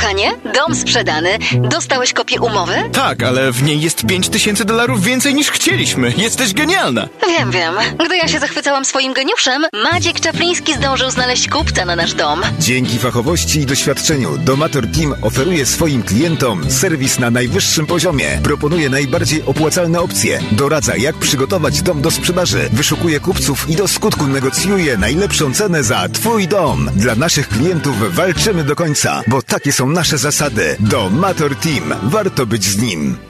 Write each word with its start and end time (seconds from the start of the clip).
Kochanie, 0.00 0.32
dom 0.54 0.74
sprzedany. 0.74 1.38
Dostałeś 1.54 2.12
kopię 2.12 2.40
umowy? 2.40 2.74
Tak, 2.92 3.22
ale 3.22 3.52
w 3.52 3.62
niej 3.62 3.80
jest 3.80 4.06
5 4.06 4.28
tysięcy 4.28 4.64
dolarów 4.64 5.02
więcej 5.02 5.34
niż 5.34 5.50
chcieliśmy. 5.50 6.12
Jesteś 6.16 6.54
genialna. 6.54 7.08
Wiem, 7.28 7.50
wiem. 7.50 7.74
Gdy 8.06 8.16
ja 8.16 8.28
się 8.28 8.38
zachwycałam 8.38 8.84
swoim 8.84 9.12
geniuszem, 9.12 9.62
Maciek 9.92 10.20
Czapliński 10.20 10.74
zdążył 10.74 11.10
znaleźć 11.10 11.48
kupca 11.48 11.84
na 11.84 11.96
nasz 11.96 12.14
dom. 12.14 12.40
Dzięki 12.60 12.98
fachowości 12.98 13.60
i 13.60 13.66
doświadczeniu 13.66 14.38
Domator 14.38 14.84
Team 14.86 15.14
oferuje 15.22 15.66
swoim 15.66 16.02
klientom 16.02 16.70
serwis 16.70 17.18
na 17.18 17.30
najwyższym 17.30 17.86
poziomie. 17.86 18.40
Proponuje 18.42 18.90
najbardziej 18.90 19.42
opłacalne 19.46 20.00
opcje. 20.00 20.40
Doradza 20.52 20.96
jak 20.96 21.16
przygotować 21.16 21.82
dom 21.82 22.02
do 22.02 22.10
sprzedaży. 22.10 22.68
Wyszukuje 22.72 23.20
kupców 23.20 23.70
i 23.70 23.76
do 23.76 23.88
skutku 23.88 24.26
negocjuje 24.26 24.96
najlepszą 24.96 25.54
cenę 25.54 25.84
za 25.84 26.08
Twój 26.08 26.48
dom. 26.48 26.90
Dla 26.94 27.14
naszych 27.14 27.48
klientów 27.48 28.14
walczymy 28.14 28.64
do 28.64 28.76
końca, 28.76 29.22
bo 29.26 29.42
takie 29.42 29.72
są 29.72 29.87
nasze 29.88 30.18
zasady. 30.18 30.76
Domator 30.80 31.56
Team. 31.56 31.94
Warto 32.02 32.46
być 32.46 32.64
z 32.64 32.82
nim. 32.82 33.27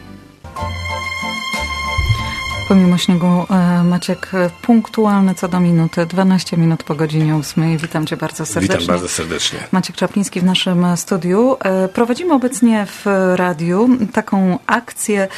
Pomimo 2.69 2.99
śniegu, 2.99 3.47
e, 3.51 3.85
Maciek 3.85 4.35
e, 4.35 4.51
punktualny 4.63 5.35
co 5.35 5.49
do 5.49 5.61
minuty, 5.61 6.07
12 6.07 6.57
minut 6.57 6.83
po 6.83 6.95
godzinie 6.95 7.37
8. 7.37 7.77
Witam 7.77 8.07
Cię 8.07 8.17
bardzo 8.17 8.47
serdecznie. 8.47 8.79
Witam 8.79 8.95
bardzo 8.95 9.09
serdecznie. 9.09 9.59
Maciek 9.73 9.97
Czapliński 9.97 10.41
w 10.41 10.45
naszym 10.45 10.97
studiu. 10.97 11.57
E, 11.61 11.89
prowadzimy 11.89 12.35
obecnie 12.35 12.87
w 12.87 13.07
radiu 13.37 13.89
taką 14.13 14.59
akcję 14.67 15.29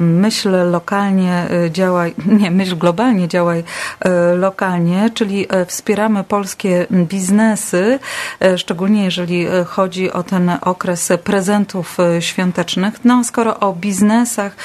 Myśl 0.00 0.70
lokalnie 0.70 1.46
działaj, 1.70 2.14
nie, 2.40 2.50
myśl 2.50 2.76
globalnie 2.76 3.28
działaj 3.28 3.64
lokalnie, 4.36 5.10
czyli 5.14 5.46
wspieramy 5.66 6.24
polskie 6.24 6.86
biznesy, 6.90 7.98
szczególnie 8.56 9.04
jeżeli 9.04 9.46
chodzi 9.66 10.12
o 10.12 10.22
ten 10.22 10.50
okres 10.60 11.12
prezentów 11.24 11.96
świątecznych. 12.20 13.04
No, 13.04 13.24
skoro 13.24 13.60
o 13.60 13.72
biznesach 13.72 14.56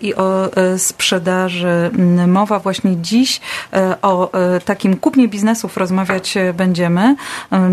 i 0.00 0.14
o 0.14 0.50
sprzedaży 0.76 1.09
sprzedaży 1.10 1.90
mowa. 2.26 2.58
Właśnie 2.58 2.96
dziś 2.96 3.40
e, 3.72 3.96
o 4.02 4.32
e, 4.32 4.60
takim 4.60 4.96
kupnie 4.96 5.28
biznesów 5.28 5.76
rozmawiać 5.76 6.34
będziemy. 6.54 7.16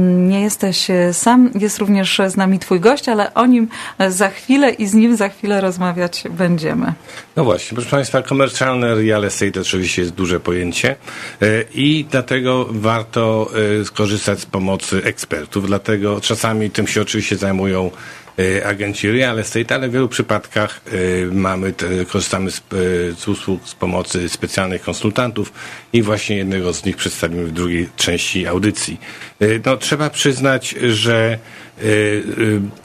Nie 0.07 0.41
jesteś 0.41 0.87
sam, 1.11 1.49
jest 1.55 1.77
również 1.77 2.21
z 2.27 2.37
nami 2.37 2.59
Twój 2.59 2.79
gość, 2.79 3.09
ale 3.09 3.33
o 3.33 3.45
nim 3.45 3.67
za 4.09 4.29
chwilę 4.29 4.71
i 4.71 4.87
z 4.87 4.93
nim 4.93 5.17
za 5.17 5.29
chwilę 5.29 5.61
rozmawiać 5.61 6.23
będziemy. 6.29 6.93
No 7.35 7.43
właśnie, 7.43 7.75
proszę 7.75 7.91
Państwa, 7.91 8.21
komercjalne 8.21 8.95
real 8.95 9.25
estate 9.25 9.61
oczywiście 9.61 10.01
jest 10.01 10.13
duże 10.13 10.39
pojęcie 10.39 10.95
e, 11.41 11.45
i 11.73 12.05
dlatego 12.11 12.67
warto 12.69 13.51
skorzystać 13.83 14.39
z 14.39 14.45
pomocy 14.45 15.01
ekspertów. 15.03 15.67
Dlatego 15.67 16.21
czasami 16.21 16.69
tym 16.69 16.87
się 16.87 17.01
oczywiście 17.01 17.37
zajmują 17.37 17.91
E, 18.26 18.26
agenci 18.65 19.11
real 19.11 19.39
estate, 19.39 19.75
ale 19.75 19.89
w 19.89 19.91
wielu 19.91 20.09
przypadkach 20.09 20.81
e, 20.85 20.91
mamy, 21.25 21.73
korzystamy 22.07 22.51
z, 22.51 22.57
e, 22.57 22.61
z 23.17 23.27
usług, 23.27 23.67
z 23.67 23.75
pomocy 23.75 24.29
specjalnych 24.29 24.81
konsultantów 24.81 25.53
i 25.93 26.01
właśnie 26.01 26.35
jednego 26.35 26.73
z 26.73 26.85
nich 26.85 26.95
przedstawimy 26.95 27.45
w 27.45 27.51
drugiej 27.51 27.89
części 27.95 28.47
audycji. 28.47 28.99
No, 29.65 29.77
trzeba 29.77 30.09
przyznać, 30.09 30.75
że 30.89 31.39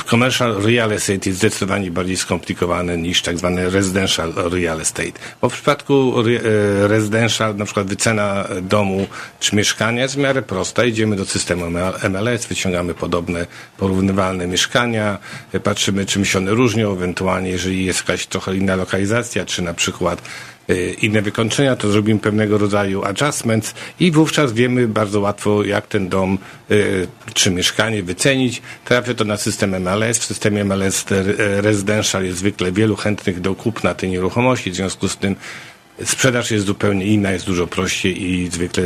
commercial 0.06 0.62
real 0.62 0.92
estate 0.92 1.28
jest 1.28 1.38
zdecydowanie 1.38 1.90
bardziej 1.90 2.16
skomplikowane 2.16 2.98
niż 2.98 3.22
tak 3.22 3.38
zwany 3.38 3.70
residential 3.70 4.32
real 4.36 4.80
estate. 4.80 5.12
Bo 5.40 5.48
w 5.48 5.52
przypadku 5.52 6.14
residential, 6.82 7.56
na 7.56 7.64
przykład 7.64 7.86
wycena 7.86 8.48
domu 8.62 9.06
czy 9.40 9.56
mieszkania 9.56 10.02
jest 10.02 10.14
w 10.14 10.18
miarę 10.18 10.42
prosta. 10.42 10.84
Idziemy 10.84 11.16
do 11.16 11.24
systemu 11.24 11.64
MLS, 12.10 12.46
wyciągamy 12.46 12.94
podobne, 12.94 13.46
porównywalne 13.78 14.46
mieszkania, 14.46 15.18
patrzymy 15.62 16.06
czym 16.06 16.24
się 16.24 16.38
one 16.38 16.50
różnią, 16.50 16.92
ewentualnie 16.92 17.50
jeżeli 17.50 17.84
jest 17.84 17.98
jakaś 17.98 18.26
trochę 18.26 18.56
inna 18.56 18.76
lokalizacja, 18.76 19.44
czy 19.44 19.62
na 19.62 19.74
przykład 19.74 20.18
y, 20.18 20.22
inne 21.02 21.22
wykończenia, 21.22 21.76
to 21.76 21.90
zrobimy 21.90 22.20
pewnego 22.20 22.58
rodzaju 22.58 23.04
adjustments 23.04 23.74
i 24.00 24.10
wówczas 24.10 24.52
wiemy 24.52 24.88
bardzo 24.88 25.20
łatwo, 25.20 25.64
jak 25.64 25.86
ten 25.86 26.08
dom 26.08 26.38
y, 26.70 27.06
czy 27.34 27.50
mieszkanie 27.50 28.02
wycenić. 28.02 28.62
Trafia 28.84 29.14
to 29.14 29.24
na 29.24 29.36
system 29.36 29.80
MLS. 29.80 30.18
W 30.18 30.24
systemie 30.24 30.64
MLS 30.64 31.04
Residential 31.38 32.24
jest 32.24 32.38
zwykle 32.38 32.72
wielu 32.72 32.96
chętnych 32.96 33.40
do 33.40 33.54
kupna 33.54 33.94
tej 33.94 34.10
nieruchomości, 34.10 34.70
w 34.70 34.74
związku 34.74 35.08
z 35.08 35.16
tym 35.16 35.36
sprzedaż 36.04 36.50
jest 36.50 36.66
zupełnie 36.66 37.06
inna, 37.06 37.30
jest 37.30 37.46
dużo 37.46 37.66
prościej 37.66 38.22
i 38.22 38.50
zwykle 38.50 38.84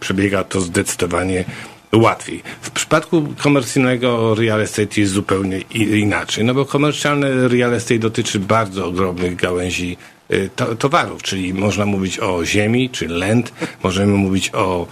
przebiega 0.00 0.44
to 0.44 0.60
zdecydowanie 0.60 1.44
łatwiej. 1.92 2.42
W 2.60 2.70
przypadku 2.70 3.28
komercyjnego 3.38 4.34
real 4.34 4.60
estate 4.60 5.00
jest 5.00 5.12
zupełnie 5.12 5.60
inaczej, 5.74 6.44
no 6.44 6.54
bo 6.54 6.64
komercjalny 6.64 7.48
real 7.48 7.74
estate 7.74 7.98
dotyczy 7.98 8.40
bardzo 8.40 8.86
ogromnych 8.86 9.36
gałęzi 9.36 9.96
y, 10.30 10.50
towarów, 10.78 11.22
czyli 11.22 11.54
można 11.54 11.86
mówić 11.86 12.20
o 12.20 12.44
ziemi, 12.44 12.90
czy 12.90 13.08
land, 13.08 13.52
możemy 13.82 14.12
mówić 14.12 14.50
o 14.54 14.86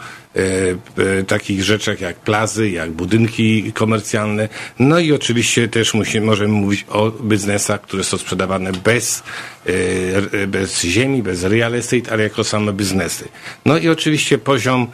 takich 1.27 1.65
rzeczach 1.65 2.01
jak 2.01 2.17
plazy, 2.17 2.71
jak 2.71 2.91
budynki 2.91 3.73
komercjalne. 3.73 4.49
No 4.79 4.99
i 4.99 5.13
oczywiście 5.13 5.69
też 5.69 5.95
musimy, 5.95 6.27
możemy 6.27 6.53
mówić 6.53 6.87
o 6.89 7.11
biznesach, 7.11 7.81
które 7.81 8.05
są 8.05 8.19
sprzedawane 8.19 8.73
bez, 8.73 9.23
e, 9.67 10.47
bez 10.47 10.83
ziemi, 10.83 11.23
bez 11.23 11.43
real 11.43 11.75
estate, 11.75 12.13
ale 12.13 12.23
jako 12.23 12.45
same 12.45 12.73
biznesy. 12.73 13.29
No 13.67 13.79
i 13.79 13.89
oczywiście 13.89 14.39
poziom 14.39 14.87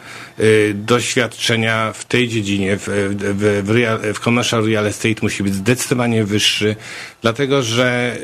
doświadczenia 0.73 1.93
w 1.93 2.05
tej 2.05 2.27
dziedzinie, 2.27 2.77
w, 2.77 2.87
w, 2.87 3.63
w, 3.65 3.69
real, 3.69 3.99
w 4.13 4.19
commercial 4.19 4.65
real 4.65 4.87
estate 4.87 5.15
musi 5.21 5.43
być 5.43 5.53
zdecydowanie 5.53 6.23
wyższy, 6.23 6.75
dlatego 7.21 7.63
że 7.63 8.17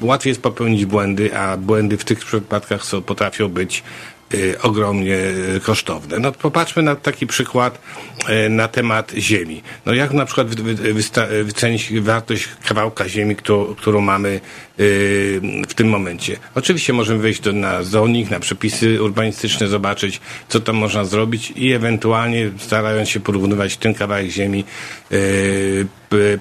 łatwiej 0.00 0.30
jest 0.30 0.42
popełnić 0.42 0.84
błędy, 0.86 1.36
a 1.36 1.56
błędy 1.56 1.96
w 1.96 2.04
tych 2.04 2.18
przypadkach 2.18 2.84
są, 2.84 3.02
potrafią 3.02 3.48
być 3.48 3.82
ogromnie 4.62 5.16
kosztowne. 5.62 6.18
No 6.18 6.32
popatrzmy 6.32 6.82
na 6.82 6.96
taki 6.96 7.26
przykład 7.26 7.78
y, 8.46 8.48
na 8.48 8.68
temat 8.68 9.12
ziemi. 9.18 9.62
No 9.86 9.94
jak 9.94 10.12
na 10.12 10.24
przykład 10.24 10.48
wycenić 11.44 12.00
wartość 12.00 12.48
kawałka 12.68 13.08
ziemi, 13.08 13.36
którą 13.76 14.00
mamy 14.00 14.28
y, 14.28 14.73
w 14.78 15.72
tym 15.74 15.88
momencie. 15.88 16.36
Oczywiście 16.54 16.92
możemy 16.92 17.22
wejść 17.22 17.40
do, 17.40 17.52
na 17.52 17.82
zoning, 17.82 18.30
na 18.30 18.40
przepisy 18.40 19.02
urbanistyczne, 19.02 19.68
zobaczyć, 19.68 20.20
co 20.48 20.60
tam 20.60 20.76
można 20.76 21.04
zrobić 21.04 21.52
i 21.56 21.72
ewentualnie 21.72 22.50
starając 22.58 23.08
się 23.08 23.20
porównywać 23.20 23.76
ten 23.76 23.94
kawałek 23.94 24.30
ziemi 24.30 24.64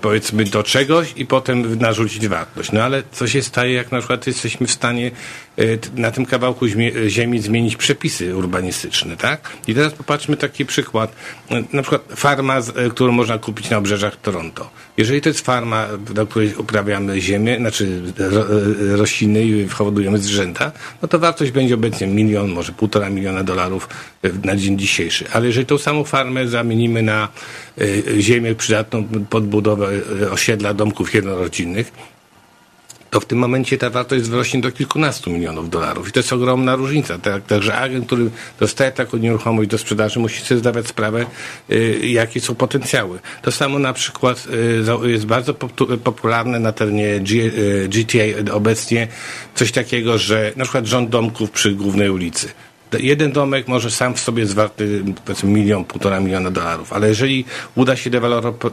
powiedzmy 0.01 0.43
do 0.43 0.63
czegoś 0.63 1.13
i 1.15 1.25
potem 1.25 1.79
narzucić 1.79 2.27
wartość. 2.27 2.71
No 2.71 2.83
ale 2.83 3.03
co 3.11 3.27
się 3.27 3.41
staje, 3.41 3.73
jak 3.73 3.91
na 3.91 3.97
przykład 3.97 4.27
jesteśmy 4.27 4.67
w 4.67 4.71
stanie 4.71 5.11
na 5.95 6.11
tym 6.11 6.25
kawałku 6.25 6.65
ziemi 7.07 7.39
zmienić 7.39 7.75
przepisy 7.75 8.35
urbanistyczne, 8.35 9.17
tak? 9.17 9.49
I 9.67 9.73
teraz 9.73 9.93
popatrzmy 9.93 10.37
taki 10.37 10.65
przykład. 10.65 11.15
Na 11.73 11.81
przykład 11.81 12.01
farma, 12.15 12.59
którą 12.91 13.11
można 13.11 13.37
kupić 13.37 13.69
na 13.69 13.77
obrzeżach 13.77 14.15
Toronto. 14.15 14.69
Jeżeli 14.97 15.21
to 15.21 15.29
jest 15.29 15.45
farma, 15.45 15.87
na 16.15 16.25
której 16.25 16.55
uprawiamy 16.55 17.21
ziemię, 17.21 17.57
znaczy 17.57 18.01
rośliny 18.95 19.45
i 19.45 19.67
hodujemy 19.67 20.17
zwierzęta, 20.17 20.71
no 21.01 21.07
to 21.07 21.19
wartość 21.19 21.51
będzie 21.51 21.75
obecnie 21.75 22.07
milion, 22.07 22.51
może 22.51 22.71
półtora 22.71 23.09
miliona 23.09 23.43
dolarów 23.43 23.89
e, 24.23 24.29
na 24.43 24.55
dzień 24.55 24.79
dzisiejszy. 24.79 25.25
Ale 25.33 25.45
jeżeli 25.47 25.65
tą 25.65 25.77
samą 25.77 26.03
farmę 26.03 26.47
zamienimy 26.47 27.01
na 27.01 27.27
ziemię 28.19 28.55
przydatną 28.55 29.07
pod 29.29 29.47
budowę 29.47 29.89
osiedla 30.31 30.73
domków 30.73 31.13
jednorodzinnych, 31.13 31.91
to 33.13 33.19
w 33.19 33.25
tym 33.25 33.37
momencie 33.37 33.77
ta 33.77 33.89
wartość 33.89 34.23
wzrośnie 34.23 34.61
do 34.61 34.71
kilkunastu 34.71 35.29
milionów 35.29 35.69
dolarów. 35.69 36.09
I 36.09 36.11
to 36.11 36.19
jest 36.19 36.33
ogromna 36.33 36.75
różnica. 36.75 37.17
Tak, 37.17 37.45
także 37.45 37.75
agent, 37.75 38.05
który 38.05 38.29
dostaje 38.59 38.91
taką 38.91 39.17
nieruchomość 39.17 39.69
do 39.69 39.77
sprzedaży, 39.77 40.19
musi 40.19 40.45
sobie 40.45 40.59
zdawać 40.59 40.87
sprawę, 40.87 41.25
y, 41.71 41.99
jakie 42.03 42.41
są 42.41 42.55
potencjały. 42.55 43.19
To 43.41 43.51
samo 43.51 43.79
na 43.79 43.93
przykład 43.93 44.47
y, 45.03 45.09
jest 45.09 45.25
bardzo 45.25 45.53
popularne 46.03 46.59
na 46.59 46.71
terenie 46.71 47.19
G, 47.19 47.43
y, 47.43 47.89
GTA 47.89 48.53
obecnie 48.53 49.07
coś 49.55 49.71
takiego, 49.71 50.17
że 50.17 50.51
na 50.55 50.63
przykład 50.63 50.85
rząd 50.85 51.09
domków 51.09 51.51
przy 51.51 51.71
głównej 51.71 52.09
ulicy 52.09 52.47
jeden 52.99 53.31
domek 53.31 53.67
może 53.67 53.91
sam 53.91 54.13
w 54.13 54.19
sobie 54.19 54.41
jest 54.41 54.53
warty 54.53 55.03
powiedzmy 55.25 55.49
milion, 55.49 55.85
półtora 55.85 56.19
miliona 56.19 56.51
dolarów, 56.51 56.93
ale 56.93 57.07
jeżeli 57.07 57.45
uda 57.75 57.95
się 57.95 58.09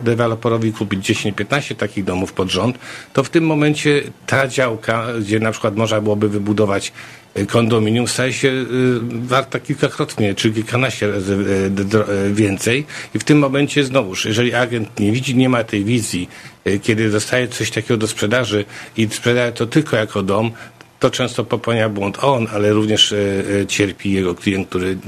deweloperowi 0.02 0.72
kupić 0.72 1.10
10-15 1.10 1.74
takich 1.74 2.04
domów 2.04 2.32
pod 2.32 2.50
rząd, 2.50 2.78
to 3.12 3.24
w 3.24 3.30
tym 3.30 3.46
momencie 3.46 4.02
ta 4.26 4.48
działka, 4.48 5.06
gdzie 5.20 5.40
na 5.40 5.52
przykład 5.52 5.76
można 5.76 6.00
byłoby 6.00 6.28
wybudować 6.28 6.92
e, 7.34 7.46
kondominium 7.46 8.08
staje 8.08 8.32
się 8.32 8.48
e, 8.48 8.64
warta 9.26 9.60
kilkakrotnie, 9.60 10.34
czy 10.34 10.50
kilkanaście 10.50 11.10
razy 11.10 11.34
e, 11.34 12.34
więcej. 12.34 12.86
I 13.14 13.18
w 13.18 13.24
tym 13.24 13.38
momencie 13.38 13.84
znowuż, 13.84 14.24
jeżeli 14.24 14.54
agent 14.54 15.00
nie 15.00 15.12
widzi, 15.12 15.36
nie 15.36 15.48
ma 15.48 15.64
tej 15.64 15.84
wizji, 15.84 16.28
kiedy 16.82 17.10
dostaje 17.10 17.48
coś 17.48 17.70
takiego 17.70 17.96
do 17.96 18.08
sprzedaży 18.08 18.64
i 18.96 19.08
sprzedaje 19.10 19.52
to 19.52 19.66
tylko 19.66 19.96
jako 19.96 20.22
dom, 20.22 20.52
to 21.00 21.10
często 21.10 21.44
popełnia 21.44 21.88
błąd 21.88 22.18
on, 22.24 22.46
ale 22.52 22.72
również 22.72 23.14
cierpi 23.68 24.12
jego 24.12 24.34
klient, 24.34 24.68
który 24.68 24.98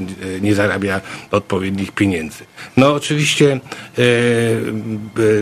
nie 0.40 0.54
zarabia 0.54 1.00
odpowiednich 1.30 1.92
pieniędzy. 1.92 2.44
No 2.76 2.94
oczywiście 2.94 3.60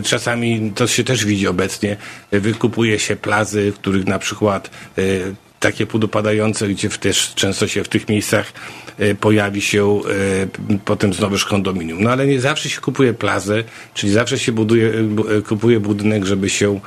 czasami 0.04 0.72
to 0.74 0.86
się 0.86 1.04
też 1.04 1.24
widzi 1.24 1.46
obecnie, 1.46 1.96
wykupuje 2.32 2.98
się 2.98 3.16
plazy, 3.16 3.72
których 3.74 4.06
na 4.06 4.18
przykład 4.18 4.70
takie 5.60 5.86
podupadające, 5.86 6.68
gdzie 6.68 6.88
też 6.88 7.34
często 7.34 7.68
się 7.68 7.84
w 7.84 7.88
tych 7.88 8.08
miejscach 8.08 8.52
e, 8.98 9.14
pojawi 9.14 9.60
się 9.60 10.00
e, 10.74 10.78
potem 10.84 11.14
znowuż 11.14 11.44
kondominium. 11.44 12.02
No 12.02 12.10
ale 12.10 12.26
nie 12.26 12.40
zawsze 12.40 12.68
się 12.68 12.80
kupuje 12.80 13.14
plazę, 13.14 13.64
czyli 13.94 14.12
zawsze 14.12 14.38
się 14.38 14.52
buduje, 14.52 14.92
e, 15.38 15.42
kupuje 15.42 15.80
budynek, 15.80 16.24
żeby 16.24 16.50
się 16.50 16.80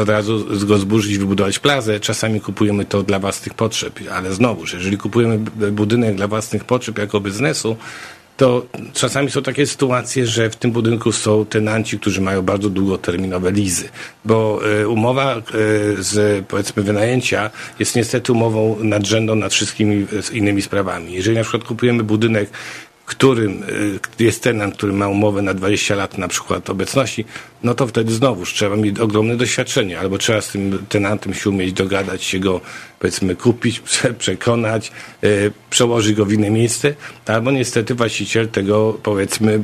od 0.00 0.08
razu 0.08 0.66
go 0.66 0.78
zburzyć, 0.78 1.18
wybudować 1.18 1.58
plazę. 1.58 2.00
Czasami 2.00 2.40
kupujemy 2.40 2.84
to 2.84 3.02
dla 3.02 3.18
własnych 3.18 3.54
potrzeb, 3.54 4.00
ale 4.12 4.34
znowuż, 4.34 4.74
jeżeli 4.74 4.98
kupujemy 4.98 5.38
budynek 5.72 6.14
dla 6.16 6.28
własnych 6.28 6.64
potrzeb 6.64 6.98
jako 6.98 7.20
biznesu, 7.20 7.76
to 8.36 8.66
czasami 8.92 9.30
są 9.30 9.42
takie 9.42 9.66
sytuacje, 9.66 10.26
że 10.26 10.50
w 10.50 10.56
tym 10.56 10.72
budynku 10.72 11.12
są 11.12 11.46
tenanci, 11.46 11.98
którzy 11.98 12.20
mają 12.20 12.42
bardzo 12.42 12.70
długoterminowe 12.70 13.52
lizy, 13.52 13.88
bo 14.24 14.60
e, 14.80 14.88
umowa 14.88 15.36
e, 15.36 15.42
z 15.98 16.46
powiedzmy 16.46 16.82
wynajęcia 16.82 17.50
jest 17.78 17.96
niestety 17.96 18.32
umową 18.32 18.76
nadrzędną 18.80 19.34
nad 19.34 19.52
wszystkimi 19.52 20.06
innymi 20.32 20.62
sprawami. 20.62 21.12
Jeżeli 21.12 21.36
na 21.36 21.42
przykład 21.42 21.64
kupujemy 21.64 22.02
budynek 22.02 22.50
którym 23.04 23.62
y, 24.20 24.24
jest 24.24 24.42
tenant, 24.42 24.76
który 24.76 24.92
ma 24.92 25.08
umowę 25.08 25.42
na 25.42 25.54
20 25.54 25.94
lat 25.94 26.18
na 26.18 26.28
przykład 26.28 26.70
obecności, 26.70 27.24
no 27.62 27.74
to 27.74 27.86
wtedy 27.86 28.12
znowuż 28.12 28.52
trzeba 28.54 28.76
mieć 28.76 28.98
ogromne 28.98 29.36
doświadczenie, 29.36 29.98
albo 29.98 30.18
trzeba 30.18 30.40
z 30.40 30.48
tym 30.48 30.86
tenantem 30.88 31.34
się 31.34 31.50
umieć 31.50 31.72
dogadać, 31.72 32.24
się 32.24 32.38
go 32.38 32.60
powiedzmy 32.98 33.36
kupić, 33.36 33.82
przekonać, 34.18 34.92
y, 35.24 35.52
przełożyć 35.70 36.14
go 36.16 36.24
w 36.24 36.32
inne 36.32 36.50
miejsce, 36.50 36.94
albo 37.26 37.50
niestety 37.50 37.94
właściciel 37.94 38.48
tego 38.48 38.98
powiedzmy 39.02 39.60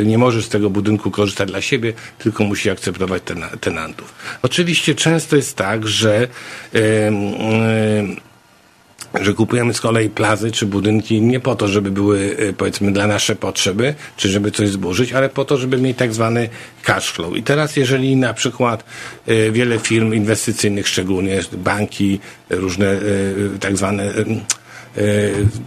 y, 0.00 0.06
nie 0.06 0.18
może 0.18 0.42
z 0.42 0.48
tego 0.48 0.70
budynku 0.70 1.10
korzystać 1.10 1.48
dla 1.48 1.60
siebie, 1.60 1.92
tylko 2.18 2.44
musi 2.44 2.70
akceptować 2.70 3.22
tenantów. 3.60 4.14
Oczywiście 4.42 4.94
często 4.94 5.36
jest 5.36 5.56
tak, 5.56 5.88
że 5.88 6.28
że 9.20 9.34
kupujemy 9.34 9.74
z 9.74 9.80
kolei 9.80 10.10
plazy 10.10 10.50
czy 10.50 10.66
budynki 10.66 11.22
nie 11.22 11.40
po 11.40 11.54
to, 11.54 11.68
żeby 11.68 11.90
były 11.90 12.18
y, 12.18 12.54
powiedzmy 12.56 12.92
dla 12.92 13.06
nasze 13.06 13.36
potrzeby, 13.36 13.94
czy 14.16 14.28
żeby 14.28 14.50
coś 14.50 14.68
zburzyć, 14.68 15.12
ale 15.12 15.28
po 15.28 15.44
to, 15.44 15.56
żeby 15.56 15.78
mieć 15.78 15.96
tak 15.98 16.14
zwany 16.14 16.48
cash 16.82 17.10
flow. 17.10 17.36
I 17.36 17.42
teraz 17.42 17.76
jeżeli 17.76 18.16
na 18.16 18.34
przykład 18.34 18.84
y, 19.28 19.52
wiele 19.52 19.78
firm 19.78 20.14
inwestycyjnych, 20.14 20.88
szczególnie 20.88 21.40
banki, 21.52 22.20
różne 22.50 22.92
y, 22.94 23.58
tak 23.60 23.76
zwane 23.76 24.12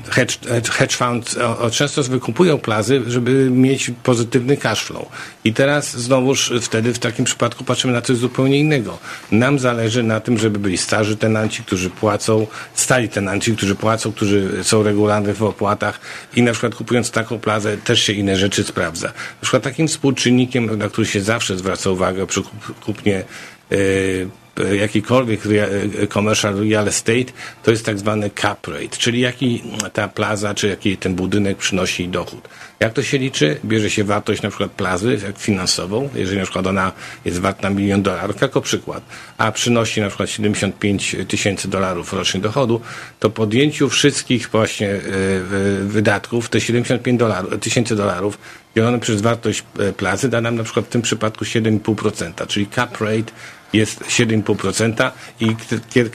hedge, 0.09 0.37
hedge 0.71 0.95
funds 0.95 1.37
często 1.71 2.03
wykupują 2.03 2.57
plazy, 2.57 3.01
żeby 3.07 3.49
mieć 3.51 3.91
pozytywny 4.03 4.57
cash 4.57 4.83
flow. 4.83 5.05
I 5.43 5.53
teraz 5.53 5.97
znowuż 5.97 6.53
wtedy 6.61 6.93
w 6.93 6.99
takim 6.99 7.25
przypadku 7.25 7.63
patrzymy 7.63 7.93
na 7.93 8.01
coś 8.01 8.17
zupełnie 8.17 8.59
innego. 8.59 8.97
Nam 9.31 9.59
zależy 9.59 10.03
na 10.03 10.19
tym, 10.19 10.37
żeby 10.37 10.59
byli 10.59 10.77
starzy 10.77 11.17
tenanci, 11.17 11.63
którzy 11.63 11.89
płacą, 11.89 12.47
stali 12.73 13.09
tenanci, 13.09 13.55
którzy 13.55 13.75
płacą, 13.75 14.11
którzy 14.11 14.63
są 14.63 14.83
regularnych 14.83 15.37
w 15.37 15.43
opłatach 15.43 15.99
i 16.35 16.41
na 16.41 16.51
przykład 16.51 16.75
kupując 16.75 17.11
taką 17.11 17.39
plazę 17.39 17.77
też 17.77 18.03
się 18.03 18.13
inne 18.13 18.35
rzeczy 18.35 18.63
sprawdza. 18.63 19.07
Na 19.07 19.41
przykład 19.41 19.63
takim 19.63 19.87
współczynnikiem, 19.87 20.77
na 20.77 20.89
który 20.89 21.07
się 21.07 21.21
zawsze 21.21 21.57
zwraca 21.57 21.89
uwagę 21.89 22.27
przy 22.27 22.41
kupnie 22.85 23.23
yy, 23.69 24.29
jakikolwiek 24.63 25.41
e, 26.01 26.07
commercial 26.07 26.69
real 26.69 26.87
estate, 26.87 27.33
to 27.63 27.71
jest 27.71 27.85
tak 27.85 27.99
zwany 27.99 28.29
cap 28.41 28.67
rate, 28.67 28.97
czyli 28.97 29.19
jaki 29.19 29.63
ta 29.93 30.07
plaza, 30.07 30.53
czy 30.53 30.67
jaki 30.67 30.97
ten 30.97 31.15
budynek 31.15 31.57
przynosi 31.57 32.07
dochód. 32.07 32.49
Jak 32.79 32.93
to 32.93 33.03
się 33.03 33.17
liczy? 33.17 33.57
Bierze 33.65 33.89
się 33.89 34.03
wartość 34.03 34.41
na 34.41 34.49
przykład 34.49 34.71
plazy 34.71 35.17
jak 35.23 35.39
finansową, 35.39 36.09
jeżeli 36.15 36.37
na 36.37 36.43
przykład 36.43 36.67
ona 36.67 36.91
jest 37.25 37.39
warta 37.39 37.69
milion 37.69 38.01
dolarów, 38.01 38.41
jako 38.41 38.61
przykład, 38.61 39.03
a 39.37 39.51
przynosi 39.51 40.01
na 40.01 40.07
przykład 40.07 40.29
75 40.29 41.15
tysięcy 41.27 41.67
dolarów 41.67 42.13
rocznie 42.13 42.41
dochodu, 42.41 42.81
to 43.19 43.29
po 43.29 43.43
odjęciu 43.43 43.89
wszystkich 43.89 44.49
właśnie 44.49 44.89
e, 44.89 44.99
wydatków, 45.83 46.49
te 46.49 46.61
75 46.61 47.21
tysięcy 47.61 47.95
dolarów 47.95 48.37
dzielone 48.75 48.99
przez 48.99 49.21
wartość 49.21 49.63
e, 49.79 49.93
plazy 49.93 50.29
da 50.29 50.41
nam 50.41 50.55
na 50.55 50.63
przykład 50.63 50.85
w 50.85 50.89
tym 50.89 51.01
przypadku 51.01 51.45
7,5%, 51.45 52.47
czyli 52.47 52.67
cap 52.67 53.01
rate 53.01 53.31
jest 53.73 53.99
7,5% 54.03 55.11
i 55.39 55.55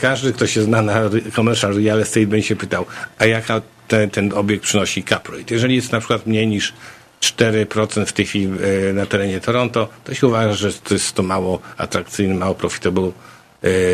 każdy, 0.01 0.33
kto 0.33 0.47
się 0.47 0.62
zna 0.62 0.83
na 0.83 1.01
commercial 1.35 1.85
real 1.85 2.01
estate 2.01 2.27
będzie 2.27 2.49
się 2.49 2.56
pytał, 2.56 2.87
a 3.19 3.27
jaka 3.27 3.62
ten, 3.89 4.11
ten 4.11 4.33
obiekt 4.33 4.65
przynosi 4.65 5.05
cap 5.05 5.29
rate. 5.29 5.55
Jeżeli 5.55 5.77
jest 5.77 5.93
na 5.93 5.99
przykład 5.99 6.27
mniej 6.27 6.47
niż 6.47 6.73
4% 7.21 8.06
w 8.06 8.12
tej 8.12 8.27
chwili 8.27 8.47
e, 8.91 8.93
na 8.93 9.06
terenie 9.06 9.41
Toronto, 9.41 9.89
to 10.05 10.15
się 10.15 10.27
uważa, 10.27 10.55
że 10.55 10.73
to 10.73 10.95
jest 10.95 11.12
to 11.12 11.23
mało 11.23 11.61
atrakcyjny, 11.77 12.35
mało 12.35 12.55
profitable 12.55 13.11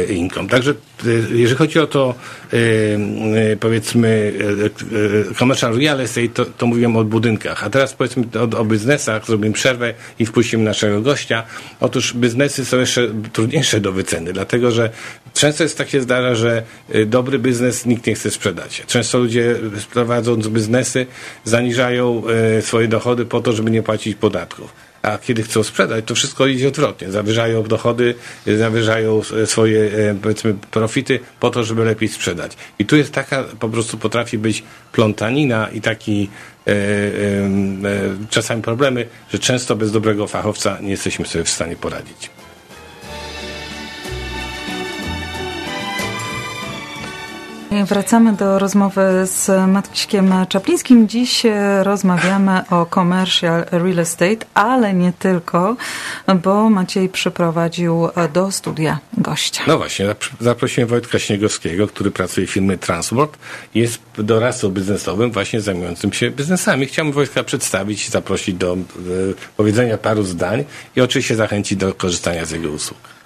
income. 0.08 0.48
Także 0.48 0.70
e, 0.70 1.08
jeżeli 1.32 1.56
chodzi 1.56 1.78
o 1.78 1.86
to 1.86 2.14
e, 2.52 3.56
powiedzmy 3.56 4.32
commercial 5.38 5.78
real 5.78 6.00
estate, 6.00 6.28
to, 6.28 6.44
to 6.44 6.66
mówiłem 6.66 6.96
o 6.96 7.04
budynkach. 7.04 7.64
A 7.64 7.70
teraz 7.70 7.94
powiedzmy 7.94 8.24
o, 8.34 8.58
o 8.58 8.64
biznesach, 8.64 9.26
zrobimy 9.26 9.54
przerwę 9.54 9.94
i 10.18 10.26
wpuścimy 10.26 10.64
naszego 10.64 11.00
gościa. 11.00 11.42
Otóż 11.80 12.14
biznesy 12.14 12.64
są 12.64 12.78
jeszcze 12.78 13.08
trudniejsze 13.32 13.80
do 13.80 13.92
wyceny, 13.92 14.32
dlatego 14.32 14.70
że 14.70 14.90
często 15.34 15.62
jest 15.62 15.78
tak 15.78 15.88
się 15.88 16.00
zdarza, 16.00 16.34
że 16.34 16.62
dobry 17.06 17.38
biznes 17.38 17.86
nikt 17.86 18.06
nie 18.06 18.14
chce 18.14 18.30
sprzedać. 18.30 18.82
Często 18.86 19.18
ludzie 19.18 19.56
prowadząc 19.92 20.48
biznesy 20.48 21.06
zaniżają 21.44 22.22
swoje 22.60 22.88
dochody 22.88 23.24
po 23.24 23.40
to, 23.40 23.52
żeby 23.52 23.70
nie 23.70 23.82
płacić 23.82 24.16
podatków 24.16 24.89
a 25.02 25.18
kiedy 25.18 25.42
chcą 25.42 25.62
sprzedać, 25.62 26.04
to 26.04 26.14
wszystko 26.14 26.46
idzie 26.46 26.68
odwrotnie. 26.68 27.10
Zawyżają 27.10 27.62
dochody, 27.62 28.14
zawyżają 28.58 29.22
swoje, 29.44 29.80
e, 29.80 30.14
powiedzmy, 30.22 30.54
profity 30.70 31.20
po 31.40 31.50
to, 31.50 31.64
żeby 31.64 31.84
lepiej 31.84 32.08
sprzedać. 32.08 32.56
I 32.78 32.86
tu 32.86 32.96
jest 32.96 33.12
taka, 33.12 33.44
po 33.44 33.68
prostu 33.68 33.98
potrafi 33.98 34.38
być 34.38 34.62
plątanina 34.92 35.68
i 35.68 35.80
taki 35.80 36.30
e, 36.66 36.70
e, 36.70 36.76
czasami 38.30 38.62
problemy, 38.62 39.06
że 39.32 39.38
często 39.38 39.76
bez 39.76 39.92
dobrego 39.92 40.26
fachowca 40.26 40.78
nie 40.80 40.90
jesteśmy 40.90 41.26
sobie 41.26 41.44
w 41.44 41.50
stanie 41.50 41.76
poradzić. 41.76 42.39
Wracamy 47.70 48.32
do 48.32 48.58
rozmowy 48.58 49.02
z 49.24 49.68
Maćkiem 49.68 50.34
Czaplińskim. 50.48 51.08
Dziś 51.08 51.42
rozmawiamy 51.82 52.68
o 52.70 52.86
commercial 52.94 53.64
real 53.70 53.98
estate, 53.98 54.46
ale 54.54 54.94
nie 54.94 55.12
tylko, 55.12 55.76
bo 56.42 56.70
Maciej 56.70 57.08
przyprowadził 57.08 58.08
do 58.32 58.52
studia 58.52 58.98
gościa. 59.18 59.62
No 59.66 59.78
właśnie, 59.78 60.14
zaprosiłem 60.40 60.88
Wojtka 60.88 61.18
Śniegowskiego, 61.18 61.86
który 61.86 62.10
pracuje 62.10 62.46
w 62.46 62.50
firmie 62.50 62.78
Transport. 62.78 63.38
Jest 63.74 63.98
doradcą 64.18 64.68
biznesowym 64.68 65.30
właśnie 65.32 65.60
zajmującym 65.60 66.12
się 66.12 66.30
biznesami. 66.30 66.86
Chciałbym 66.86 67.12
Wojtka 67.12 67.44
przedstawić, 67.44 68.08
zaprosić 68.08 68.54
do 68.54 68.72
e, 68.72 68.78
powiedzenia 69.56 69.98
paru 69.98 70.22
zdań 70.22 70.64
i 70.96 71.00
oczywiście 71.00 71.36
zachęcić 71.36 71.78
do 71.78 71.94
korzystania 71.94 72.44
z 72.44 72.50
jego 72.50 72.70
usług. 72.70 73.19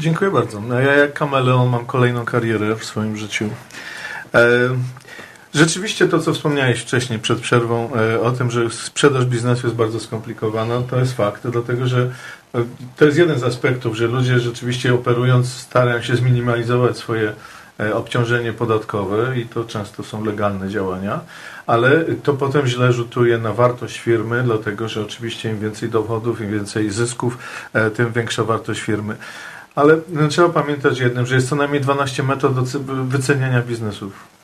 Dziękuję 0.00 0.30
bardzo. 0.30 0.60
No 0.60 0.80
ja 0.80 0.92
jak 0.96 1.12
kameleon 1.12 1.68
mam 1.68 1.86
kolejną 1.86 2.24
karierę 2.24 2.76
w 2.76 2.84
swoim 2.84 3.16
życiu. 3.16 3.48
E, 4.34 4.48
rzeczywiście 5.54 6.08
to, 6.08 6.18
co 6.18 6.34
wspomniałeś 6.34 6.80
wcześniej 6.80 7.18
przed 7.18 7.40
przerwą 7.40 7.90
e, 7.94 8.20
o 8.20 8.30
tym, 8.30 8.50
że 8.50 8.70
sprzedaż 8.70 9.24
biznesu 9.24 9.66
jest 9.66 9.76
bardzo 9.76 10.00
skomplikowana, 10.00 10.82
to 10.90 10.98
jest 10.98 11.12
fakt, 11.12 11.46
dlatego 11.46 11.86
że 11.86 12.10
e, 12.54 12.64
to 12.96 13.04
jest 13.04 13.18
jeden 13.18 13.38
z 13.38 13.42
aspektów, 13.42 13.96
że 13.96 14.06
ludzie 14.06 14.40
rzeczywiście 14.40 14.94
operując 14.94 15.52
starają 15.52 16.02
się 16.02 16.16
zminimalizować 16.16 16.96
swoje 16.96 17.32
obciążenie 17.94 18.52
podatkowe 18.52 19.38
i 19.38 19.46
to 19.46 19.64
często 19.64 20.02
są 20.02 20.24
legalne 20.24 20.68
działania, 20.68 21.20
ale 21.66 22.04
to 22.22 22.34
potem 22.34 22.66
źle 22.66 22.92
rzutuje 22.92 23.38
na 23.38 23.52
wartość 23.52 23.98
firmy, 23.98 24.42
dlatego 24.42 24.88
że 24.88 25.02
oczywiście 25.02 25.50
im 25.50 25.58
więcej 25.58 25.88
dochodów, 25.88 26.40
im 26.40 26.52
więcej 26.52 26.90
zysków, 26.90 27.38
tym 27.94 28.12
większa 28.12 28.44
wartość 28.44 28.80
firmy. 28.80 29.16
Ale 29.74 29.98
no, 30.08 30.28
trzeba 30.28 30.48
pamiętać 30.48 30.98
jednym, 30.98 31.26
że 31.26 31.34
jest 31.34 31.48
co 31.48 31.56
najmniej 31.56 31.80
12 31.80 32.22
metod 32.22 32.54
do 32.54 32.80
wyceniania 33.04 33.62
biznesów. 33.62 34.39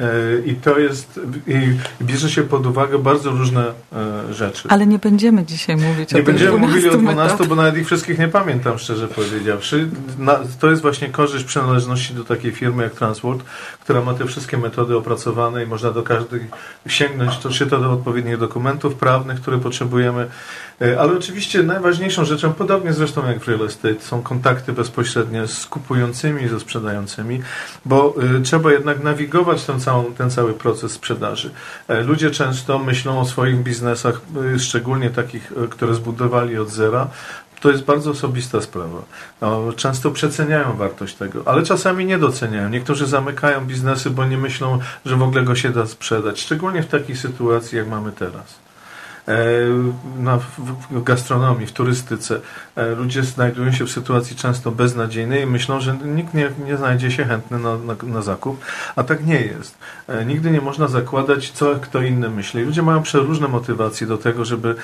E, 0.00 0.38
I 0.46 0.54
to 0.54 0.78
jest, 0.78 1.20
i 1.46 1.54
bierze 2.02 2.30
się 2.30 2.42
pod 2.42 2.66
uwagę 2.66 2.98
bardzo 2.98 3.30
różne 3.30 3.72
e, 3.92 4.34
rzeczy. 4.34 4.68
Ale 4.68 4.86
nie 4.86 4.98
będziemy 4.98 5.44
dzisiaj 5.44 5.76
mówić 5.76 5.98
nie 5.98 6.04
o 6.04 6.06
tych 6.06 6.24
będziemy 6.24 6.58
mówili 6.58 6.90
o 6.90 6.96
12, 6.96 7.32
metod. 7.32 7.48
bo 7.48 7.54
nawet 7.54 7.76
ich 7.76 7.86
wszystkich 7.86 8.18
nie 8.18 8.28
pamiętam, 8.28 8.78
szczerze 8.78 9.08
powiedziawszy. 9.08 9.88
To 10.60 10.70
jest 10.70 10.82
właśnie 10.82 11.08
korzyść 11.08 11.44
przynależności 11.44 12.14
do 12.14 12.24
takiej 12.24 12.52
firmy 12.52 12.82
jak 12.82 12.92
Transworld, 12.92 13.42
która 13.80 14.00
ma 14.00 14.14
te 14.14 14.26
wszystkie 14.26 14.58
metody 14.58 14.96
opracowane 14.96 15.64
i 15.64 15.66
można 15.66 15.90
do 15.90 16.02
każdej 16.02 16.40
sięgnąć, 16.86 17.38
to 17.38 17.50
czy 17.50 17.66
to 17.66 17.80
do 17.80 17.92
odpowiednich 17.92 18.38
dokumentów 18.38 18.94
prawnych, 18.94 19.40
które 19.40 19.58
potrzebujemy. 19.58 20.26
E, 20.82 21.00
ale 21.00 21.12
oczywiście 21.12 21.62
najważniejszą 21.62 22.24
rzeczą, 22.24 22.52
podobnie 22.52 22.92
zresztą 22.92 23.26
jak 23.26 23.40
w 23.40 23.48
real 23.48 23.62
estate, 23.62 24.00
są 24.00 24.22
kontakty 24.22 24.72
bezpośrednie 24.72 25.46
z 25.46 25.66
kupującymi 25.66 26.42
i 26.42 26.48
ze 26.48 26.60
sprzedającymi, 26.60 27.42
bo 27.84 28.14
trzeba 28.44 28.72
jednak 28.72 29.02
nawigować 29.02 29.64
ten, 29.64 29.80
całą, 29.84 30.14
ten 30.14 30.30
cały 30.30 30.52
proces 30.52 30.92
sprzedaży. 30.92 31.50
E, 31.88 32.02
ludzie 32.02 32.30
często 32.30 32.78
myślą 32.78 33.20
o 33.20 33.24
swoich 33.24 33.62
biznesach, 33.62 34.20
y, 34.54 34.58
szczególnie 34.58 35.10
takich, 35.10 35.52
y, 35.52 35.68
które 35.68 35.94
zbudowali 35.94 36.58
od 36.58 36.70
zera, 36.70 37.08
to 37.60 37.70
jest 37.70 37.84
bardzo 37.84 38.10
osobista 38.10 38.60
sprawa. 38.60 39.02
No, 39.40 39.72
często 39.76 40.10
przeceniają 40.10 40.76
wartość 40.76 41.14
tego, 41.14 41.42
ale 41.46 41.62
czasami 41.62 42.06
nie 42.06 42.18
doceniają. 42.18 42.68
Niektórzy 42.68 43.06
zamykają 43.06 43.66
biznesy, 43.66 44.10
bo 44.10 44.26
nie 44.26 44.38
myślą, 44.38 44.78
że 45.06 45.16
w 45.16 45.22
ogóle 45.22 45.42
go 45.42 45.54
się 45.54 45.70
da 45.70 45.86
sprzedać. 45.86 46.40
Szczególnie 46.40 46.82
w 46.82 46.86
takiej 46.86 47.16
sytuacji, 47.16 47.78
jak 47.78 47.88
mamy 47.88 48.12
teraz. 48.12 48.63
E, 49.28 49.34
na, 50.18 50.38
w 50.90 51.02
gastronomii, 51.02 51.66
w 51.66 51.72
turystyce. 51.72 52.40
E, 52.76 52.94
ludzie 52.94 53.22
znajdują 53.22 53.72
się 53.72 53.84
w 53.84 53.90
sytuacji 53.90 54.36
często 54.36 54.70
beznadziejnej 54.70 55.42
i 55.42 55.46
myślą, 55.46 55.80
że 55.80 55.96
nikt 56.04 56.34
nie, 56.34 56.50
nie 56.66 56.76
znajdzie 56.76 57.10
się 57.10 57.24
chętny 57.24 57.58
na, 57.58 57.78
na, 57.78 57.94
na 58.02 58.22
zakup, 58.22 58.64
a 58.96 59.02
tak 59.02 59.26
nie 59.26 59.40
jest. 59.40 59.78
E, 60.08 60.24
nigdy 60.24 60.50
nie 60.50 60.60
można 60.60 60.88
zakładać, 60.88 61.50
co 61.50 61.74
kto 61.74 62.02
inny 62.02 62.28
myśli. 62.28 62.64
Ludzie 62.64 62.82
mają 62.82 63.02
przeróżne 63.02 63.48
motywacje 63.48 64.06
do 64.06 64.18
tego, 64.18 64.44
żeby 64.44 64.74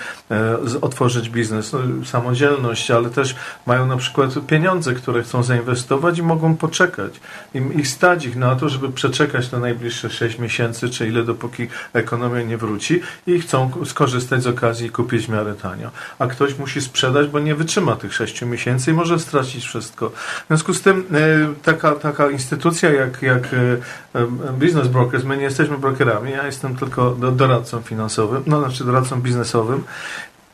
otworzyć 0.80 1.30
biznes, 1.30 1.72
no, 1.72 1.78
samodzielność, 2.04 2.90
ale 2.90 3.10
też 3.10 3.36
mają 3.66 3.86
na 3.86 3.96
przykład 3.96 4.30
pieniądze, 4.46 4.94
które 4.94 5.22
chcą 5.22 5.42
zainwestować 5.42 6.18
i 6.18 6.22
mogą 6.22 6.56
poczekać. 6.56 7.20
I, 7.54 7.62
i 7.80 7.84
stać 7.84 8.26
ich 8.26 8.36
na 8.36 8.56
to, 8.56 8.68
żeby 8.68 8.92
przeczekać 8.92 9.48
te 9.48 9.58
najbliższe 9.58 10.10
6 10.10 10.38
miesięcy, 10.38 10.90
czy 10.90 11.08
ile 11.08 11.24
dopóki 11.24 11.68
ekonomia 11.92 12.42
nie 12.42 12.56
wróci 12.56 13.00
i 13.26 13.40
chcą 13.40 13.70
skorzystać 13.84 14.29
skorzystać 14.30 14.42
z 14.42 14.58
okazji 14.58 14.86
i 14.86 14.90
kupić 14.90 15.26
w 15.26 15.28
miarę 15.28 15.54
tanio. 15.54 15.90
A 16.18 16.26
ktoś 16.26 16.58
musi 16.58 16.80
sprzedać, 16.80 17.28
bo 17.28 17.38
nie 17.40 17.54
wytrzyma 17.54 17.96
tych 17.96 18.14
sześciu 18.14 18.46
miesięcy 18.46 18.90
i 18.90 18.94
może 18.94 19.18
stracić 19.18 19.64
wszystko. 19.64 20.10
W 20.10 20.46
związku 20.46 20.74
z 20.74 20.82
tym 20.82 21.06
e, 21.12 21.62
taka, 21.62 21.92
taka 21.92 22.30
instytucja 22.30 22.90
jak, 22.90 23.22
jak 23.22 23.54
e, 23.54 24.20
e, 24.20 24.26
Business 24.52 24.88
Brokers, 24.88 25.24
my 25.24 25.36
nie 25.36 25.42
jesteśmy 25.42 25.78
brokerami, 25.78 26.30
ja 26.30 26.46
jestem 26.46 26.76
tylko 26.76 27.10
doradcą 27.10 27.82
finansowym, 27.82 28.42
no 28.46 28.60
znaczy 28.60 28.84
doradcą 28.84 29.20
biznesowym, 29.20 29.84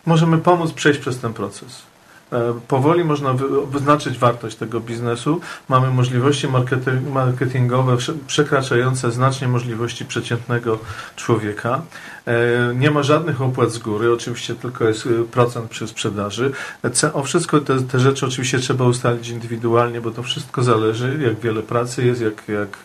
możemy 0.06 0.38
pomóc 0.38 0.72
przejść 0.72 1.00
przez 1.00 1.18
ten 1.18 1.32
proces. 1.32 1.82
E, 2.32 2.60
powoli 2.68 3.04
można 3.04 3.34
wyznaczyć 3.70 4.18
wartość 4.18 4.56
tego 4.56 4.80
biznesu. 4.80 5.40
Mamy 5.68 5.90
możliwości 5.90 6.48
marketingowe 7.12 7.96
przekraczające 8.26 9.12
znacznie 9.12 9.48
możliwości 9.48 10.04
przeciętnego 10.04 10.78
człowieka. 11.16 11.82
E, 12.26 12.74
nie 12.74 12.90
ma 12.90 13.02
żadnych 13.02 13.42
opłat 13.42 13.72
z 13.72 13.78
góry, 13.78 14.12
oczywiście 14.12 14.54
tylko 14.54 14.88
jest 14.88 15.06
e, 15.06 15.24
procent 15.24 15.70
przy 15.70 15.88
sprzedaży. 15.88 16.52
O 17.12 17.22
wszystko 17.22 17.60
te, 17.60 17.82
te 17.82 18.00
rzeczy 18.00 18.26
oczywiście 18.26 18.58
trzeba 18.58 18.84
ustalić 18.84 19.28
indywidualnie, 19.28 20.00
bo 20.00 20.10
to 20.10 20.22
wszystko 20.22 20.62
zależy, 20.62 21.18
jak 21.22 21.40
wiele 21.40 21.62
pracy 21.62 22.04
jest, 22.04 22.20
jak, 22.20 22.48
jak, 22.48 22.78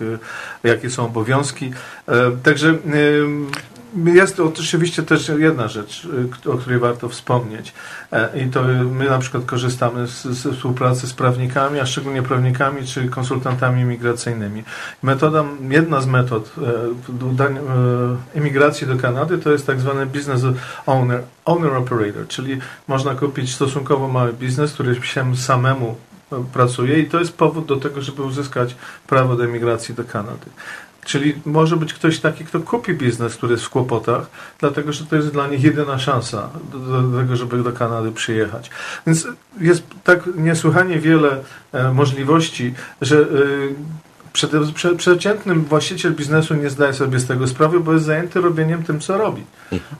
jakie 0.64 0.90
są 0.90 1.06
obowiązki. 1.06 1.72
Także 2.44 2.78
jest 4.06 4.40
oczywiście 4.40 5.04
też 5.04 5.32
jedna 5.38 5.68
rzecz, 5.68 6.08
o 6.46 6.58
której 6.58 6.80
warto 6.80 7.10
wspomnieć. 7.10 7.74
I 8.46 8.50
to 8.50 8.64
my 8.92 9.10
na 9.10 9.20
przykład 9.20 9.46
korzystamy 9.46 10.08
z, 10.08 10.48
współpracy 10.56 11.08
z 11.08 11.14
prawnikami, 11.14 11.80
a 11.80 11.86
szczególnie 11.86 12.24
prawnikami 12.24 12.86
czy 12.86 13.08
konsultantami 13.08 13.82
imigracyjnymi. 13.82 14.64
Metoda, 15.04 15.44
jedna 15.70 16.02
z 16.02 16.08
metod 16.08 16.56
imigracji 18.36 18.88
do 18.88 18.98
Kanady 18.98 19.38
to 19.38 19.52
jest 19.52 19.68
tak 19.68 19.80
zwany 19.80 20.06
business 20.06 20.42
owner, 20.86 21.24
owner 21.46 21.74
operator, 21.74 22.28
czyli 22.28 22.58
można 22.88 23.16
kupić 23.16 23.56
stosunkowo 23.56 24.08
mały 24.08 24.34
biznes, 24.34 24.74
który 24.74 24.96
się 24.96 25.36
samemu 25.36 25.96
pracuje 26.54 27.00
i 27.00 27.06
to 27.06 27.20
jest 27.20 27.38
powód 27.38 27.66
do 27.66 27.76
tego, 27.76 28.02
żeby 28.02 28.24
uzyskać 28.24 28.76
prawo 29.08 29.36
do 29.36 29.44
emigracji 29.44 29.96
do 29.96 30.04
Kanady. 30.04 30.46
Czyli 31.06 31.42
może 31.46 31.78
być 31.78 31.94
ktoś 31.94 32.20
taki, 32.20 32.46
kto 32.46 32.60
kupi 32.60 32.94
biznes, 32.94 33.36
który 33.36 33.52
jest 33.54 33.66
w 33.66 33.70
kłopotach, 33.70 34.30
dlatego 34.60 34.94
że 34.94 35.06
to 35.06 35.16
jest 35.16 35.30
dla 35.30 35.48
nich 35.48 35.64
jedyna 35.64 36.00
szansa 36.00 36.50
do, 36.72 37.02
do 37.02 37.18
tego, 37.18 37.36
żeby 37.36 37.64
do 37.64 37.72
Kanady 37.72 38.12
przyjechać. 38.12 38.70
Więc 39.08 39.28
jest 39.60 39.84
tak 40.04 40.30
niesłychanie 40.36 41.00
wiele 41.00 41.44
e, 41.72 41.94
możliwości, 41.94 42.74
że 43.02 43.20
e, 43.20 43.26
przeciętnym 44.98 45.66
właściciel 45.66 46.14
biznesu 46.14 46.56
nie 46.56 46.70
zdaje 46.70 46.94
sobie 46.94 47.20
z 47.20 47.28
tego 47.28 47.48
sprawy, 47.48 47.80
bo 47.80 47.94
jest 47.94 48.06
zajęty 48.06 48.42
robieniem 48.42 48.84
tym, 48.84 49.00
co 49.00 49.18
robi, 49.18 49.44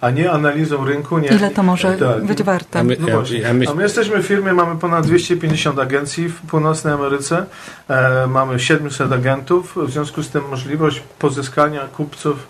a 0.02 0.10
nie 0.10 0.32
analizą 0.32 0.86
rynku. 0.86 1.20
Nie, 1.20 1.28
Ile 1.28 1.52
to 1.52 1.64
może 1.64 1.98
tak. 1.98 2.26
być 2.26 2.44
warte? 2.44 2.80
A 2.80 2.84
my, 2.84 2.98
no 3.00 3.08
a 3.50 3.54
my, 3.54 3.68
a 3.70 3.74
my 3.74 3.84
jesteśmy 3.84 4.24
w 4.24 4.26
firmie, 4.26 4.54
mamy 4.54 4.80
ponad 4.80 5.06
250 5.06 5.80
agencji 5.80 6.30
w 6.30 6.42
północnej 6.42 6.94
Ameryce, 6.94 7.46
e, 7.88 8.28
mamy 8.28 8.60
700 8.60 9.12
agentów, 9.12 9.78
w 9.88 9.92
związku 9.92 10.24
z 10.24 10.30
tym 10.30 10.44
możliwość 10.50 11.04
pozyskania 11.20 11.82
kupców 11.82 12.48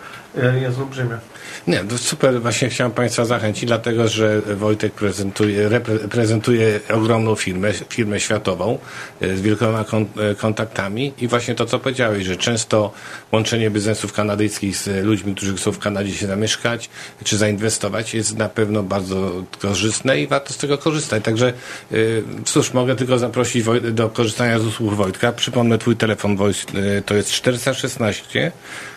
jest 0.62 0.78
olbrzymia. 0.78 1.18
Nie, 1.66 1.84
to 1.84 1.98
super. 1.98 2.42
Właśnie 2.42 2.68
chciałem 2.68 2.92
Państwa 2.92 3.24
zachęcić, 3.24 3.64
dlatego 3.64 4.08
że 4.08 4.40
Wojtek 4.40 4.92
prezentuje, 4.92 5.68
reprezentuje 5.68 6.80
ogromną 6.88 7.34
firmę, 7.34 7.72
firmę 7.72 8.20
światową 8.20 8.78
e, 9.20 9.36
z 9.36 9.40
wielkoma 9.40 9.84
e, 10.16 10.34
kontaktami 10.34 11.12
i 11.18 11.28
właśnie 11.28 11.54
to, 11.54 11.66
co 11.66 11.78
powiedziałeś, 11.78 12.26
że 12.26 12.36
często 12.36 12.92
łączenie 13.32 13.70
biznesów 13.70 14.12
kanadyjskich 14.12 14.76
z 14.76 15.04
ludźmi, 15.04 15.34
którzy 15.34 15.56
chcą 15.56 15.72
w 15.72 15.78
Kanadzie 15.78 16.14
się 16.14 16.26
zamieszkać 16.26 16.90
czy 17.24 17.36
zainwestować 17.36 18.14
jest 18.14 18.36
na 18.36 18.48
pewno 18.48 18.82
bardzo 18.82 19.32
korzystne 19.58 20.20
i 20.20 20.26
warto 20.26 20.52
z 20.52 20.56
tego 20.56 20.78
korzystać. 20.78 21.24
Także 21.24 21.52
e, 21.92 21.96
cóż, 22.44 22.72
mogę 22.72 22.96
tylko 22.96 23.18
zaprosić 23.18 23.64
do 23.92 24.08
korzystania 24.08 24.58
z 24.58 24.66
usług 24.66 24.94
Wojtka. 24.94 25.32
Przypomnę, 25.32 25.78
Twój 25.78 25.96
telefon 25.96 26.38
to 27.06 27.14
jest 27.14 27.30
416 27.30 28.52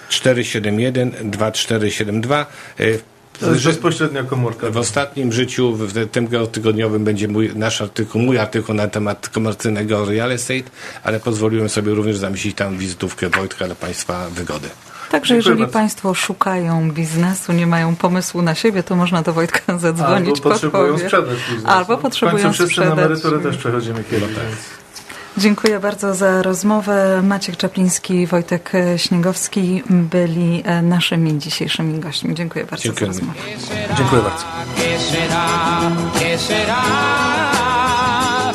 471 0.10 1.12
2472. 1.24 2.46
To 3.40 3.52
jest 3.52 3.66
bezpośrednia 3.66 4.24
komórka. 4.24 4.72
W 4.72 4.78
ostatnim 4.78 5.32
życiu, 5.32 5.76
w 5.76 6.10
tym 6.10 6.28
tygodniowym 6.52 7.04
będzie 7.04 7.28
mój, 7.28 7.52
nasz 7.56 7.82
artykuł, 7.82 8.22
mój 8.22 8.38
artykuł 8.38 8.76
na 8.76 8.88
temat 8.88 9.30
komercyjnego 9.30 10.06
real 10.06 10.32
estate, 10.32 10.70
ale 11.04 11.20
pozwoliłem 11.20 11.70
sobie 11.70 11.94
również 11.94 12.18
zamieścić 12.18 12.58
tam 12.58 12.78
wizytówkę 12.78 13.30
Wojtka 13.30 13.66
dla 13.66 13.76
Państwa 13.76 14.30
wygody. 14.30 14.70
Także 15.12 15.34
Dziękuję 15.34 15.38
jeżeli 15.38 15.60
bardzo. 15.60 15.74
Państwo 15.74 16.14
szukają 16.14 16.92
biznesu, 16.92 17.54
nie 17.54 17.68
mają 17.68 17.96
pomysłu 17.96 18.42
na 18.42 18.56
siebie, 18.56 18.84
to 18.84 18.96
można 18.96 19.22
do 19.22 19.34
Wojtka 19.34 19.78
zadzwonić. 19.78 20.30
Albo 20.30 20.50
potrzebują 20.50 21.00
sprzedać 21.00 21.38
biznes. 21.50 21.66
Albo 21.66 21.98
potrzebują 21.98 22.54
sprzedać. 22.54 22.78
na 22.78 22.94
emeryturę 22.94 23.40
też 23.40 23.58
przechodzimy 23.58 24.04
kiedyś. 24.04 24.30
Dziękuję 25.38 25.80
bardzo 25.80 26.16
za 26.16 26.42
rozmowę. 26.42 27.22
Maciek 27.24 27.58
Czapliński, 27.58 28.28
Wojtek 28.28 28.72
Śniegowski 28.98 29.84
byli 29.90 30.64
e, 30.66 30.82
naszymi 30.82 31.40
dzisiejszymi 31.40 32.00
gośćmi. 32.00 32.36
Dziękuję 32.36 32.66
bardzo 32.66 32.84
Dziękuję. 32.84 33.14
za 33.14 33.20
rozmowę. 33.20 33.40
Dziękuję 33.98 34.22
bardzo. 34.22 34.46